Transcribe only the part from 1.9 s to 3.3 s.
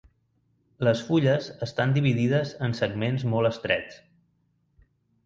dividides en segments